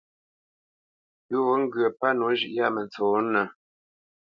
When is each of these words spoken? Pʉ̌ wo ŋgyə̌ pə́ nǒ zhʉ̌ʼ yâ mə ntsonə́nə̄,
Pʉ̌ 1.25 1.37
wo 1.45 1.53
ŋgyə̌ 1.61 1.87
pə́ 1.99 2.09
nǒ 2.17 2.27
zhʉ̌ʼ 2.37 2.51
yâ 2.57 2.65
mə 2.73 2.81
ntsonə́nə̄, 2.87 3.45